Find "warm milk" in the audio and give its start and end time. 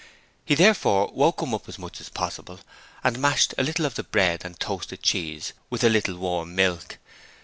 6.17-6.97